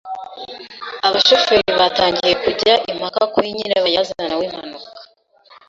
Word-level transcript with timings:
Abashoferi 1.07 1.71
batangiye 1.81 2.33
kujya 2.43 2.73
impaka 2.91 3.21
ku 3.31 3.39
nyirabayazana 3.55 4.33
w'impanuka. 4.39 4.89